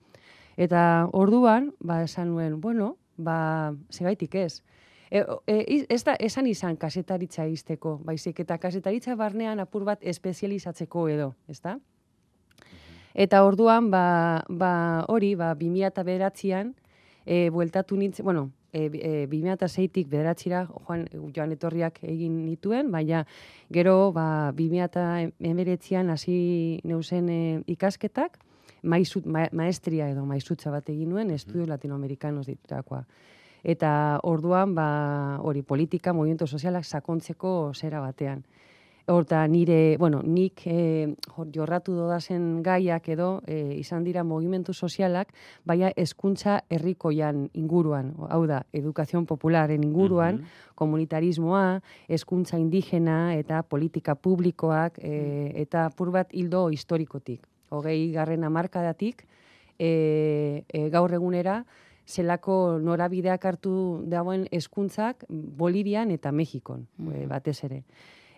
Eta 0.56 1.08
orduan, 1.12 1.74
ba, 1.80 2.02
esan 2.02 2.32
nuen, 2.32 2.60
bueno, 2.60 2.96
ba, 3.16 3.74
segaitik 3.90 4.34
ez. 4.34 4.62
E, 5.10 5.24
e, 5.46 5.86
ez 5.88 6.02
da, 6.04 6.14
esan 6.14 6.46
izan 6.46 6.76
kasetaritza 6.76 7.46
izteko, 7.46 7.98
baizik, 8.04 8.40
eta 8.40 8.58
kasetaritza 8.58 9.14
barnean 9.16 9.60
apur 9.60 9.84
bat 9.84 10.02
espezializatzeko 10.02 11.08
edo, 11.08 11.34
ez 11.48 11.60
da? 11.60 11.78
Eta 13.18 13.42
orduan, 13.42 13.90
ba, 13.90 14.44
ba, 14.46 15.04
hori, 15.10 15.32
ba, 15.34 15.50
2000 15.58 16.04
beratzean, 16.06 16.76
e, 17.26 17.50
bueltatu 17.50 17.96
nintzen, 17.98 18.22
bueno, 18.24 18.52
e, 18.72 18.84
e, 18.86 19.26
2006-tik 19.26 20.06
bederatzira 20.06 20.60
joan, 20.70 21.02
joan 21.34 21.54
etorriak 21.56 21.98
egin 22.06 22.36
nituen, 22.46 22.92
baina 22.94 23.24
gero 23.74 24.12
ba, 24.14 24.52
2008an 24.54 26.12
hasi 26.14 26.36
neuzen 26.86 27.28
e, 27.28 27.40
ikasketak, 27.74 28.38
maizut, 28.82 29.26
maestria 29.26 30.06
edo 30.12 30.22
maizutza 30.22 30.70
bat 30.70 30.86
egin 30.94 31.10
nuen, 31.10 31.34
estudio 31.34 31.66
latinoamerikanos 31.66 32.46
ditutakoa. 32.46 33.02
Eta 33.66 33.90
orduan, 34.22 34.78
ba, 34.78 34.88
hori 35.42 35.66
politika, 35.66 36.14
movimiento 36.14 36.46
sozialak 36.46 36.86
sakontzeko 36.86 37.72
zera 37.74 37.98
batean. 37.98 38.46
Horta 39.10 39.46
nire, 39.48 39.96
bueno, 39.96 40.20
nik 40.20 40.66
e, 40.68 41.14
jorratu 41.54 41.94
dodazen 41.96 42.58
gaiak 42.60 43.06
edo 43.08 43.28
e, 43.48 43.78
izan 43.80 44.04
dira 44.04 44.20
movimentu 44.20 44.74
sozialak, 44.74 45.30
baina 45.64 45.88
hezkuntza 45.96 46.58
herrikoian 46.68 47.46
inguruan, 47.56 48.10
hau 48.28 48.42
da, 48.50 48.58
edukazion 48.76 49.24
popularen 49.24 49.86
inguruan, 49.86 50.42
komunitarismoa, 50.76 51.80
hezkuntza 52.12 52.60
indigena 52.60 53.32
eta 53.38 53.62
politika 53.64 54.12
publikoak 54.12 55.00
e, 55.00 55.54
eta 55.64 55.88
pur 55.96 56.12
bat 56.12 56.36
hildo 56.36 56.66
historikotik. 56.68 57.48
Hogei 57.72 58.12
garren 58.12 58.44
amarkadatik, 58.44 59.24
e, 59.78 59.90
e, 60.68 60.84
gaur 60.92 61.16
egunera, 61.16 61.62
zelako 62.04 62.76
norabideak 62.84 63.40
hartu 63.40 64.04
dagoen 64.04 64.44
hezkuntzak 64.52 65.24
Bolivian 65.28 66.12
eta 66.12 66.28
Mexikon, 66.28 66.84
mm. 67.00 67.24
batez 67.32 67.56
ere 67.64 67.84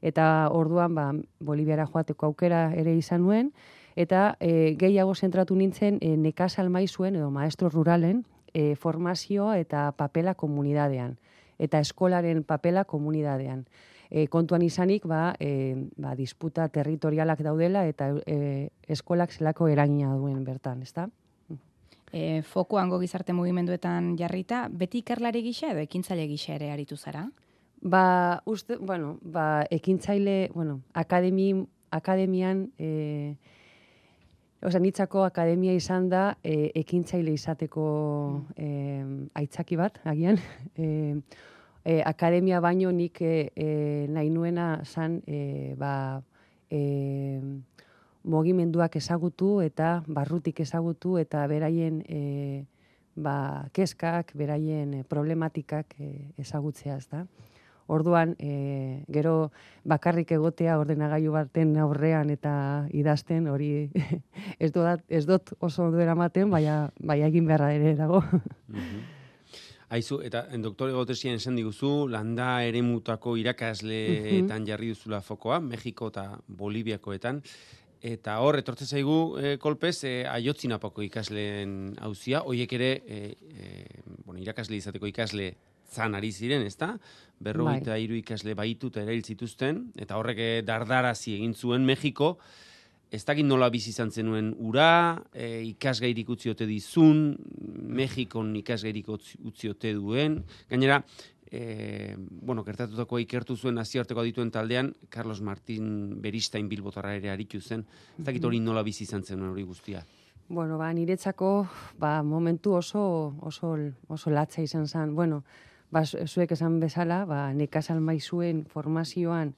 eta 0.02 0.48
orduan 0.52 0.94
ba, 0.94 1.12
Bolibiara 1.40 1.86
joateko 1.86 2.26
aukera 2.30 2.70
ere 2.74 2.94
izan 2.96 3.22
nuen, 3.22 3.52
eta 3.96 4.36
e, 4.40 4.74
gehiago 4.80 5.14
zentratu 5.14 5.56
nintzen 5.56 5.98
e, 6.00 6.16
nekazal 6.16 6.70
maizuen 6.70 7.16
edo 7.16 7.30
maestro 7.30 7.68
ruralen 7.68 8.24
e, 8.54 8.74
formazioa 8.76 9.58
eta 9.58 9.90
papela 9.96 10.34
komunidadean, 10.34 11.16
eta 11.58 11.80
eskolaren 11.80 12.44
papela 12.44 12.84
komunidadean. 12.84 13.66
E, 14.10 14.26
kontuan 14.26 14.62
izanik, 14.66 15.04
ba, 15.06 15.36
e, 15.38 15.86
ba, 15.96 16.16
disputa 16.18 16.66
territorialak 16.68 17.44
daudela 17.46 17.84
eta 17.86 18.10
e, 18.26 18.70
eskolak 18.88 19.30
zelako 19.30 19.68
eragina 19.70 20.16
duen 20.16 20.42
bertan, 20.44 20.82
ezta? 20.82 21.06
E, 22.10 22.42
foku 22.42 22.80
hango 22.80 22.98
gizarte 22.98 23.32
mugimenduetan 23.32 24.16
jarrita, 24.18 24.64
beti 24.66 25.04
ikerlari 25.04 25.44
gisa 25.46 25.70
edo 25.70 25.84
ekintzaile 25.84 26.26
gisa 26.26 26.56
ere 26.56 26.72
aritu 26.74 26.96
zara? 26.96 27.28
Ba, 27.80 28.42
uste, 28.44 28.76
bueno, 28.76 29.18
ba, 29.22 29.64
ekintzaile, 29.70 30.50
bueno, 30.54 30.82
akademi, 30.92 31.66
akademian, 31.90 32.72
e, 32.78 33.36
oza, 34.60 34.78
nitzako 34.78 35.24
akademia 35.24 35.72
izan 35.72 36.10
da, 36.12 36.36
e, 36.44 36.72
ekintzaile 36.76 37.32
izateko 37.32 37.84
e, 38.56 38.68
aitzaki 39.34 39.80
bat, 39.80 40.00
agian. 40.04 40.38
E, 40.76 41.16
e, 41.84 42.02
akademia 42.04 42.60
baino 42.60 42.90
nik 42.92 43.22
e, 43.24 43.50
e, 43.56 44.06
nahi 44.12 44.28
nuena 44.28 44.82
zan, 44.84 45.22
e, 45.26 45.72
ba, 45.80 46.20
e, 46.68 47.40
mogimenduak 48.24 48.96
ezagutu 49.00 49.62
eta 49.64 50.02
barrutik 50.06 50.60
ezagutu 50.60 51.16
eta 51.16 51.46
beraien 51.48 52.02
e, 52.04 52.20
ba, 53.16 53.70
keskak, 53.72 54.34
beraien 54.36 55.00
problematikak 55.08 55.96
e, 55.98 56.10
ezagutzea, 56.44 56.98
ez 57.00 57.08
da. 57.08 57.24
Orduan, 57.90 58.36
e, 58.38 59.02
gero 59.10 59.50
bakarrik 59.84 60.30
egotea 60.36 60.78
ordenagailu 60.78 61.32
baten 61.34 61.74
aurrean 61.82 62.30
eta 62.30 62.52
idazten 62.94 63.48
hori 63.50 63.90
ez 64.64 64.70
dut, 64.74 65.02
ez 65.08 65.24
dut 65.26 65.54
oso 65.58 65.88
ondo 65.88 65.98
eramaten, 66.02 66.50
baina, 66.50 66.84
baina 67.00 67.30
egin 67.32 67.48
beharra 67.50 67.72
ere 67.74 67.96
dago. 67.98 68.22
Mhm. 68.68 69.08
Aizu, 69.90 70.20
eta 70.22 70.44
en 70.54 70.62
doktore 70.62 70.94
gotesien 70.94 71.34
esan 71.34 71.56
diguzu, 71.58 72.06
landa 72.06 72.60
ere 72.62 72.78
mutako 72.86 73.32
irakasleetan 73.40 74.62
jarri 74.68 74.92
duzula 74.92 75.18
fokoa, 75.26 75.58
Mexiko 75.58 76.12
eta 76.12 76.28
Boliviakoetan, 76.46 77.40
eta 78.00 78.36
hor, 78.38 78.60
etortze 78.60 78.86
zaigu 78.86 79.16
e, 79.40 79.56
kolpez, 79.58 79.96
e, 80.06 80.12
aiotzinapako 80.30 81.02
ikasleen 81.08 81.74
hauzia, 82.06 82.44
hoiek 82.46 82.76
ere, 82.78 82.92
e, 83.02 83.18
e, 83.50 83.82
bueno, 84.22 84.38
irakasle 84.38 84.78
izateko 84.78 85.10
ikasle 85.10 85.50
zan 85.90 86.14
ari 86.14 86.32
ziren, 86.32 86.62
ezta? 86.66 86.94
Berrogeita 87.40 87.94
bai. 87.94 88.02
hiru 88.04 88.18
ikasle 88.18 88.54
baitu 88.54 88.90
eta 88.92 89.02
erail 89.02 89.22
zituzten 89.24 89.86
eta 89.96 90.18
horrek 90.20 90.64
dardarazi 90.64 91.34
egin 91.38 91.54
zuen 91.54 91.86
Mexiko. 91.88 92.36
Ez 93.10 93.24
dakit 93.26 93.46
nola 93.46 93.70
bizi 93.74 93.90
izan 93.90 94.12
zenuen 94.14 94.52
ura, 94.62 95.18
e, 95.34 95.64
ikasgairik 95.72 96.28
utzi 96.30 96.52
ote 96.52 96.66
dizun, 96.68 97.34
Mexikon 97.98 98.54
ikasgairik 98.60 99.08
utzi 99.10 99.70
ote 99.72 99.90
duen. 99.96 100.36
Gainera, 100.70 101.00
e, 101.50 102.14
bueno, 102.16 102.62
kertatutako 102.62 103.18
ikertu 103.24 103.56
zuen 103.56 103.74
nazioarteko 103.80 104.22
dituen 104.22 104.52
taldean, 104.54 104.92
Carlos 105.08 105.40
Martín 105.42 106.20
Beristain 106.22 106.68
Bilbotarra 106.70 107.16
ere 107.18 107.32
aritu 107.32 107.60
zen. 107.60 107.82
Ez 108.18 108.24
dakit 108.28 108.46
hori 108.46 108.60
nola 108.62 108.84
bizi 108.86 109.02
izan 109.08 109.26
zenuen 109.26 109.50
hori 109.50 109.66
guztia. 109.66 110.04
Bueno, 110.50 110.78
ba, 110.78 110.92
niretzako, 110.94 111.66
ba, 111.98 112.22
momentu 112.22 112.74
oso, 112.74 113.02
oso, 113.40 113.76
oso 114.08 114.30
latza 114.30 114.62
izan 114.62 114.86
zen. 114.86 115.14
Bueno, 115.14 115.42
ba, 115.90 116.04
zuek 116.04 116.52
esan 116.54 116.78
bezala, 116.80 117.24
ba, 117.26 117.50
nekazal 117.54 118.00
maizuen 118.00 118.64
formazioan 118.70 119.54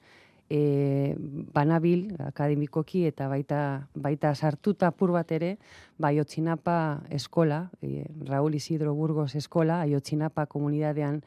e, 0.53 1.15
banabil, 1.55 2.11
akademikoki, 2.21 3.07
eta 3.09 3.29
baita, 3.29 3.89
baita 3.95 4.35
sartuta 4.35 4.91
pur 4.93 5.15
bat 5.17 5.31
ere, 5.33 5.57
ba, 5.99 6.11
aiotzinapa 6.11 6.77
eskola, 7.11 7.67
e, 7.81 8.05
Raúl 8.29 8.59
Isidro 8.61 8.95
Burgos 8.95 9.35
eskola, 9.37 9.81
aiotzinapa 9.87 10.47
komunidadean 10.47 11.23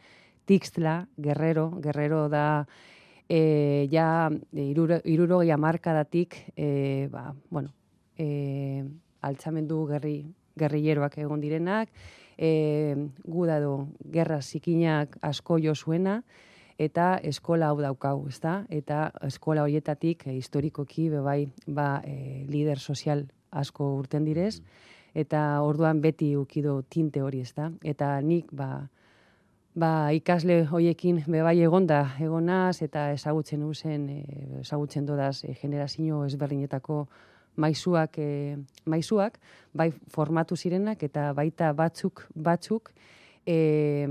Tixtla, 0.45 1.07
Guerrero, 1.17 1.71
Guerrero 1.81 2.27
da, 2.29 2.67
e, 3.29 3.87
ja, 3.91 4.29
iruro, 4.51 4.99
iruro 5.03 5.41
datik, 5.41 6.35
e, 6.55 7.09
ba, 7.11 7.33
bueno, 7.49 7.73
e, 8.17 8.85
altzamendu 9.21 9.87
gerri, 9.87 10.19
gerrilleroak 10.55 11.17
egon 11.17 11.41
direnak, 11.41 11.89
e, 12.37 12.95
guda 13.23 13.59
do 13.59 13.87
gerra 14.11 14.41
zikinak 14.41 15.17
asko 15.21 15.59
jo 15.59 15.75
zuena, 15.75 16.21
eta 16.77 17.15
eskola 17.23 17.69
hau 17.71 17.79
daukau, 17.81 18.27
ezta? 18.27 18.65
Eta 18.69 19.11
eskola 19.23 19.63
horietatik 19.63 20.27
e, 20.27 20.35
historikoki 20.35 21.09
bebai 21.09 21.47
ba, 21.67 22.01
e, 22.03 22.43
lider 22.49 22.79
sozial 22.79 23.25
asko 23.51 23.95
urten 23.99 24.25
direz, 24.27 24.59
eta 25.15 25.61
orduan 25.63 26.01
beti 26.03 26.35
ukido 26.35 26.81
tinte 26.89 27.21
hori, 27.23 27.39
ezta? 27.41 27.71
Eta 27.83 28.19
nik 28.21 28.51
ba, 28.51 28.87
ba, 29.75 30.11
ikasle 30.15 30.63
hoiekin 30.71 31.21
bebai 31.27 31.59
egonda 31.63 32.01
egonaz 32.23 32.81
eta 32.83 33.09
ezagutzen 33.15 33.63
uzen, 33.63 34.09
e, 34.09 34.59
ezagutzen 34.61 35.05
dodaz 35.05 35.43
e, 35.43 35.53
generazio 35.61 36.25
ezberdinetako 36.25 37.05
maizuak, 37.55 38.17
e, 38.17 38.57
maizuak, 38.85 39.39
bai 39.73 39.91
formatu 40.11 40.55
zirenak 40.55 41.03
eta 41.03 41.31
baita 41.33 41.71
batzuk 41.73 42.25
batzuk 42.35 42.91
e, 43.45 44.07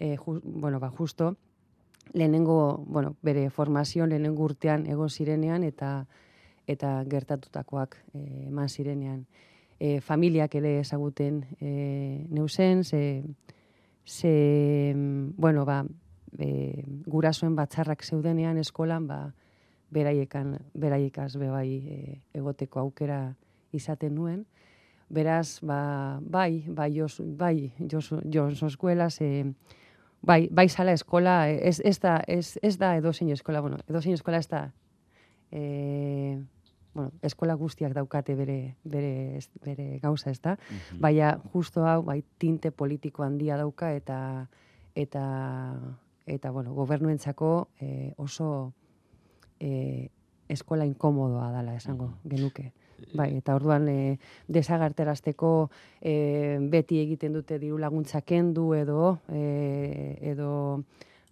e, 0.00 0.16
bueno, 0.44 0.80
ba, 0.80 0.90
justo 0.90 1.36
lehenengo, 2.12 2.84
bueno, 2.86 3.16
bere 3.22 3.50
formazio 3.50 4.06
lehenengo 4.06 4.44
urtean 4.44 4.86
ego 4.86 5.08
zirenean 5.08 5.64
eta 5.64 6.06
eta 6.66 7.02
gertatutakoak 7.10 7.96
e, 8.14 8.48
eman 8.48 8.68
zirenean. 8.68 9.24
E, 9.82 10.00
familiak 10.00 10.54
ere 10.54 10.78
ezaguten 10.80 11.42
e, 11.58 12.26
neusen, 12.30 12.84
ze, 12.84 13.24
ze 14.06 14.92
bueno, 15.36 15.64
ba, 15.66 15.82
e, 16.38 16.84
gurasoen 17.06 17.56
batzarrak 17.56 18.04
zeudenean 18.04 18.58
eskolan, 18.58 19.08
ba, 19.08 19.32
beraiekan, 19.92 20.56
beraiekaz 20.74 21.36
bebai 21.36 21.68
e, 21.76 21.98
egoteko 22.34 22.80
aukera 22.80 23.34
izaten 23.72 24.14
nuen. 24.16 24.46
Beraz, 25.12 25.58
ba, 25.60 26.18
bai, 26.24 26.64
bai, 26.68 26.90
jos, 26.96 27.20
bai, 27.20 27.72
jos, 27.90 28.12
jos 28.32 28.62
eskuelas, 28.62 29.20
e, 29.20 29.44
bai, 30.22 30.48
bai 30.50 30.68
sala 30.72 30.94
eskola, 30.96 31.50
ez, 31.50 31.82
ez, 31.84 31.98
da, 32.00 32.22
ez, 32.26 32.58
ez 32.62 32.78
da 32.80 32.94
edo 32.96 33.12
zein 33.12 33.30
eskola, 33.34 33.60
bueno, 33.60 33.76
edo 33.88 34.00
zein 34.00 34.14
eskola 34.16 34.38
ez 34.40 34.48
da, 34.48 34.62
e, 35.52 36.40
bueno, 36.94 37.12
eskola 37.22 37.54
guztiak 37.60 37.92
daukate 37.92 38.34
bere, 38.36 38.76
bere, 38.84 39.38
bere 39.64 39.98
gauza 40.00 40.30
ez 40.30 40.40
da, 40.40 40.56
Mhm. 40.70 41.00
baina 41.00 41.34
justo 41.52 41.84
hau, 41.84 42.02
bai, 42.02 42.22
tinte 42.38 42.70
politiko 42.70 43.22
handia 43.22 43.56
dauka 43.60 43.92
eta, 43.92 44.48
eta, 44.94 45.26
eta 46.26 46.50
bueno, 46.50 46.72
gobernuentzako 46.72 47.68
e, 47.80 48.14
oso 48.16 48.72
e, 49.62 50.08
eskola 50.52 50.84
inkomodoa 50.84 51.50
dala 51.54 51.76
esango 51.78 52.10
genuke. 52.28 52.72
Bai, 53.18 53.32
eta 53.38 53.54
orduan 53.58 53.88
e, 53.90 54.18
desagarterazteko 54.52 55.52
e, 56.00 56.58
beti 56.70 57.00
egiten 57.02 57.34
dute 57.38 57.58
diru 57.62 57.78
laguntza 57.82 58.20
kendu 58.26 58.72
edo 58.78 59.16
e, 59.32 60.18
edo 60.34 60.52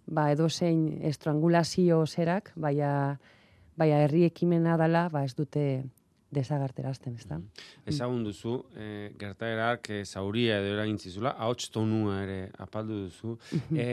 ba 0.07 0.31
edo 0.33 0.49
zein 0.49 0.99
estrangulazio 1.07 2.03
zerak, 2.07 2.51
baina 2.55 3.19
baina 3.77 4.01
herri 4.03 4.25
ekimena 4.27 4.75
dala, 4.77 5.07
ba 5.09 5.23
ez 5.23 5.33
dute 5.35 5.83
desagarterazten, 6.31 7.15
ezta? 7.19 7.37
Ezagun 7.87 8.23
duzu, 8.23 8.57
e, 8.75 9.11
gertaerak 9.19 9.89
e, 9.91 10.01
zauria 10.05 10.59
edo 10.61 10.73
eragin 10.77 10.97
zizula, 10.97 11.33
ahots 11.37 11.69
tonua 11.73 12.21
ere 12.23 12.37
apaldu 12.63 13.01
duzu. 13.05 13.35
e, 13.75 13.87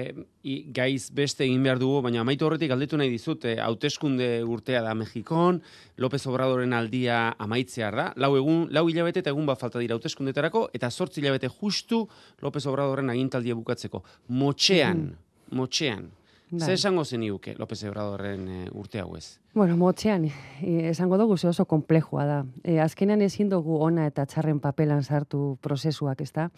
i, 0.47 0.59
gaiz 0.75 1.09
beste 1.15 1.45
egin 1.47 1.65
behar 1.67 1.81
dugu, 1.83 2.01
baina 2.07 2.23
amaitu 2.23 2.47
horretik 2.47 2.75
aldetu 2.75 3.01
nahi 3.01 3.11
dizut, 3.13 3.45
e, 3.49 3.57
hauteskunde 3.63 4.31
urtea 4.47 4.83
da 4.87 4.95
Mexikon, 4.99 5.61
López 5.99 6.23
Obradoren 6.31 6.77
aldia 6.79 7.25
amaitzear 7.43 7.99
da, 7.99 8.11
lau, 8.17 8.35
egun, 8.39 8.69
lau 8.75 8.87
hilabete 8.91 9.25
eta 9.25 9.35
egun 9.35 9.49
bat 9.49 9.59
falta 9.61 9.83
dira 9.83 9.99
hauteskundetarako, 9.99 10.69
eta 10.79 10.91
sortzi 10.91 11.23
hilabete 11.23 11.51
justu 11.61 12.05
López 12.45 12.65
Obradoren 12.71 13.11
agintaldia 13.11 13.59
bukatzeko. 13.59 14.05
Motxean, 14.29 15.11
motxean. 15.51 16.09
Bai. 16.51 16.65
Zer 16.65 16.79
esango 16.79 17.05
zeniuke 17.05 17.53
López 17.59 17.83
Obradorren 17.85 18.47
e, 18.49 18.59
urte 18.73 19.03
hau 19.03 19.17
ez? 19.19 19.39
Bueno, 19.53 19.77
motxean, 19.77 20.25
e, 20.25 20.89
esango 20.89 21.19
dugu 21.21 21.37
ze 21.37 21.49
oso 21.49 21.67
komplejua 21.69 22.25
da. 22.25 22.39
E, 22.65 22.79
azkenean 22.81 23.21
ezin 23.23 23.51
dugu 23.53 23.77
ona 23.85 24.07
eta 24.09 24.25
txarren 24.25 24.61
papelan 24.61 25.05
sartu 25.05 25.59
prozesuak, 25.61 26.23
ezta? 26.25 26.49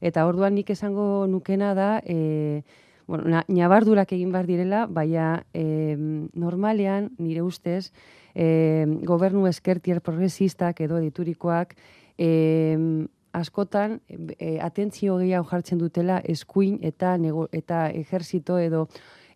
Eta 0.00 0.26
orduan 0.28 0.54
nik 0.54 0.70
esango 0.70 1.26
nukena 1.26 1.72
da, 1.74 2.02
e, 2.04 2.64
bueno, 3.06 3.24
na, 3.32 3.44
nabardurak 3.48 4.12
egin 4.12 4.32
behar 4.32 4.46
direla, 4.46 4.84
baina 4.86 5.46
e, 5.54 5.96
normalean, 6.34 7.08
nire 7.18 7.40
ustez, 7.40 7.94
e, 8.34 8.84
gobernu 9.08 9.46
eskertier 9.48 10.02
progresistak 10.04 10.84
edo 10.84 11.00
diturikoak, 11.00 11.74
e, 12.18 13.08
askotan 13.32 14.00
e, 14.38 14.58
atentzio 14.60 15.16
gehiago 15.20 15.48
jartzen 15.48 15.78
dutela 15.78 16.20
eskuin 16.24 16.78
eta 16.82 17.16
nego, 17.18 17.48
eta 17.52 17.88
ejerzito 17.88 18.58
edo 18.58 18.88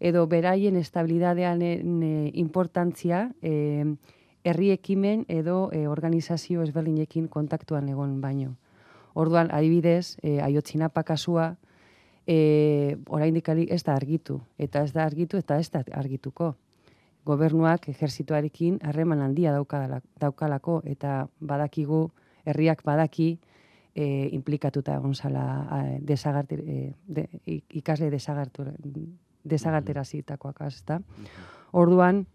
edo 0.04 0.26
beraien 0.28 0.76
estabilidadean 0.76 1.62
e, 1.64 1.72
importantzia 2.36 3.30
e, 3.40 3.96
herri 4.44 4.68
ekimen 4.74 5.24
edo 5.32 5.70
e, 5.72 5.86
organizazio 5.88 6.62
ezberdinekin 6.62 7.30
kontaktuan 7.32 7.88
egon 7.88 8.18
baino. 8.20 8.58
Orduan, 9.14 9.48
adibidez, 9.48 10.18
e, 10.20 10.42
aiotzinapa 10.44 11.06
kasua, 11.08 11.54
e, 12.26 12.98
oraindik 13.08 13.48
ez 13.48 13.82
da 13.84 13.94
argitu, 13.96 14.42
eta 14.58 14.84
ez 14.84 14.92
da 14.92 15.04
argitu, 15.04 15.40
eta 15.40 15.58
ez 15.58 15.70
da 15.70 15.84
argituko. 15.92 16.54
Gobernuak 17.24 17.88
ejerzitoarekin 17.88 18.80
harreman 18.82 19.22
handia 19.24 19.54
daukalako, 19.56 20.82
eta 20.84 21.28
badakigu, 21.40 22.10
herriak 22.44 22.84
badaki, 22.84 23.38
e, 23.94 24.28
implikatuta 24.36 24.98
egon 24.98 25.14
zala 25.14 25.44
a, 25.70 25.82
desagarter, 26.00 26.60
e, 26.60 26.92
de, 27.06 27.28
ikasle 27.80 28.10
desagartu, 28.10 28.66
desagarterazitakoak, 29.44 30.60
ezta? 30.66 31.00
Orduan, 31.72 32.26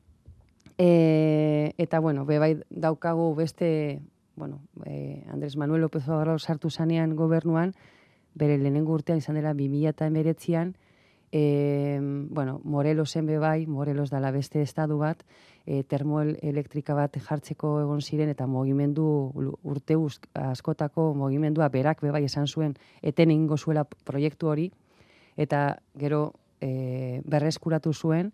e, 0.78 1.74
eta 1.78 2.00
bueno, 2.00 2.26
bebai 2.26 2.58
daukagu 2.70 3.34
beste, 3.36 4.02
bueno, 4.36 4.62
e, 4.86 5.26
Andres 5.30 5.58
Manuel 5.58 5.82
López 5.82 6.08
Obrador 6.08 6.40
sartu 6.40 6.70
zanean 6.70 7.16
gobernuan, 7.16 7.74
bere 8.36 8.58
lehenengo 8.58 8.94
urtean 8.94 9.20
izan 9.20 9.36
dela 9.36 9.54
2019an, 9.54 10.76
e, 11.32 12.00
bueno, 12.30 12.62
Morelosen 12.64 13.26
bebai, 13.26 13.68
Morelos 13.68 14.10
dala 14.10 14.32
beste 14.32 14.62
estadu 14.62 14.98
bat, 14.98 15.24
e, 15.70 15.84
termoelektrika 15.86 16.96
bat 16.98 17.18
jartzeko 17.22 17.76
egon 17.84 18.02
ziren 18.02 18.32
eta 18.32 18.48
mugimendu 18.50 19.06
urte 19.64 19.98
askotako 20.34 21.14
mugimendua 21.14 21.70
berak 21.70 22.02
bebai 22.02 22.24
esan 22.26 22.48
zuen 22.48 22.74
eten 23.02 23.30
egingo 23.30 23.58
zuela 23.58 23.86
proiektu 23.86 24.50
hori 24.50 24.72
eta 25.38 25.80
gero 25.96 26.34
e, 26.62 27.22
berreskuratu 27.26 27.94
zuen 27.94 28.34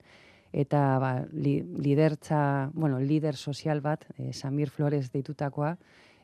eta 0.56 0.98
ba, 1.00 1.12
li, 1.32 1.60
lidertza, 1.84 2.72
bueno, 2.74 3.00
lider 3.00 3.36
sozial 3.36 3.82
bat, 3.82 4.06
e, 4.18 4.32
Samir 4.32 4.70
Flores 4.70 5.12
deitutakoa, 5.12 5.76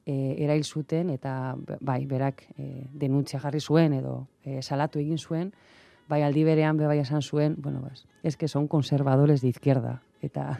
e, 0.05 0.37
erail 0.43 0.63
zuten 0.63 1.09
eta 1.11 1.55
bai, 1.81 2.05
berak 2.07 2.45
e, 2.57 2.87
denuntzia 2.93 3.41
jarri 3.43 3.59
zuen 3.59 3.93
edo 3.93 4.27
e, 4.45 4.61
salatu 4.61 5.01
egin 5.01 5.19
zuen, 5.19 5.51
bai 6.11 6.21
aldi 6.23 6.43
berean 6.43 6.77
be 6.77 6.87
bai 6.87 6.99
esan 6.99 7.21
zuen, 7.21 7.55
bueno, 7.57 7.81
bas, 7.81 8.05
es 8.23 8.37
que 8.37 8.47
son 8.47 8.67
conservadores 8.67 9.41
de 9.41 9.47
izquierda. 9.47 10.01
Eta 10.21 10.59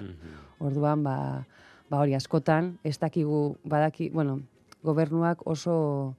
orduan 0.59 1.03
ba, 1.03 1.45
ba 1.89 1.99
hori 1.99 2.15
askotan 2.15 2.77
ez 2.83 2.97
dakigu 2.99 3.57
badaki, 3.63 4.09
bueno, 4.09 4.39
gobernuak 4.83 5.45
oso 5.45 6.15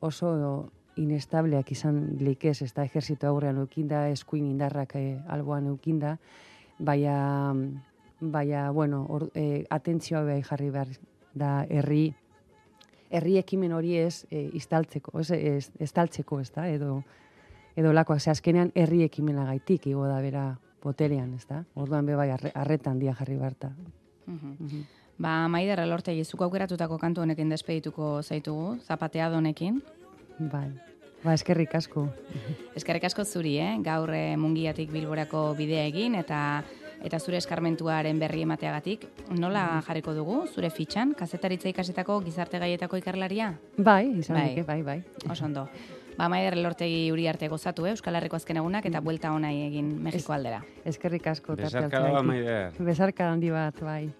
oso 0.00 0.70
inestableak 0.96 1.70
izan 1.72 2.16
likez, 2.20 2.62
ez 2.62 2.72
da 2.74 2.84
ejerzito 2.84 3.26
aurrean 3.28 3.58
eukinda, 3.62 4.08
eskuin 4.12 4.46
indarrak 4.50 4.96
eh, 4.96 5.20
alboan 5.28 5.66
eukinda, 5.66 6.18
baina, 6.78 7.54
baina, 8.20 8.70
bueno, 8.70 9.06
or, 9.08 9.30
eh, 9.34 9.64
atentzioa 9.70 10.22
behar 10.22 10.42
jarri 10.44 10.70
behar 10.70 10.88
da 11.34 11.66
herri, 11.70 12.14
herri 13.10 13.38
ekimen 13.38 13.72
hori 13.72 13.96
ez 13.96 14.26
eh, 14.30 14.50
istaltzeko, 14.54 15.18
ez, 15.20 15.30
ez, 15.30 15.70
estaltzeko, 15.80 16.40
ez 16.40 16.50
da, 16.52 16.68
edo, 16.68 17.02
edo 17.76 17.92
lakoak, 17.92 18.20
ze 18.20 18.30
azkenean 18.30 18.72
herri 18.74 19.02
ekimenagaitik 19.04 19.86
igo 19.86 20.06
da 20.06 20.20
bera 20.20 20.58
boterean, 20.82 21.34
ez 21.34 21.46
da? 21.46 21.64
Orduan 21.74 22.06
be 22.06 22.16
bai 22.18 22.30
arre- 22.34 22.52
arretan 22.54 22.98
dia 22.98 23.14
jarri 23.14 23.36
barta. 23.38 23.72
Mhm. 24.26 24.82
Ba, 25.22 25.46
Maider 25.48 25.78
Elortegi, 25.78 26.24
zuk 26.24 26.40
aukeratutako 26.42 26.96
kantu 26.98 27.20
honekin 27.22 27.48
despedituko 27.52 28.22
zaitugu, 28.22 28.78
zapateado 28.80 29.36
honekin. 29.36 29.82
Bai. 30.38 30.70
Ba, 31.22 31.34
eskerrik 31.36 31.74
asko. 31.78 32.08
Eskerrik 32.74 33.04
asko 33.06 33.24
zuri, 33.24 33.56
eh? 33.62 33.76
gaur 33.84 34.10
eh, 34.14 34.36
mungiatik 34.36 34.90
bilborako 34.90 35.52
bidea 35.58 35.84
egin 35.86 36.16
eta 36.18 36.62
eta 37.02 37.18
zure 37.18 37.38
eskarmentuaren 37.38 38.18
berri 38.18 38.44
emateagatik. 38.46 39.06
Nola 39.38 39.64
jarriko 39.86 40.14
dugu, 40.14 40.36
zure 40.46 40.70
fitxan, 40.70 41.16
kazetaritza 41.18 41.70
ikasetako 41.70 42.20
gizarte 42.22 42.60
gaietako 42.62 43.00
ikerlaria? 43.00 43.52
Bai, 43.76 44.18
izan 44.22 44.38
Bai. 44.38 44.46
bai. 44.62 44.64
bai, 44.68 44.82
bai. 44.82 45.30
Oso 45.30 45.44
ondo. 45.44 45.66
Ba, 46.16 46.28
Maider 46.28 46.58
Elortegi 46.58 47.10
uri 47.10 47.26
arte 47.26 47.48
gozatu, 47.48 47.86
eh? 47.86 47.94
Euskal 47.96 48.18
Herriko 48.18 48.36
azken 48.36 48.60
egunak 48.60 48.86
eta 48.86 49.00
buelta 49.00 49.32
onai 49.32 49.54
egin 49.66 49.94
Mexiko 50.02 50.34
aldera. 50.36 50.62
Eskerrik 50.84 51.26
asko. 51.32 51.56
Bat, 51.56 51.70
hartzeagatik. 51.70 52.26
Maider. 52.28 52.82
Besarka 52.90 53.32
handi 53.32 53.50
bat, 53.50 53.80
bai. 53.82 54.12